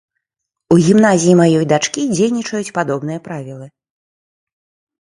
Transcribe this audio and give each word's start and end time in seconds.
У 0.75 0.77
гімназіі 0.85 1.35
маёй 1.41 1.67
дачкі 1.73 2.01
дзейнічаюць 2.15 2.75
падобныя 2.79 3.19
правілы. 3.31 3.73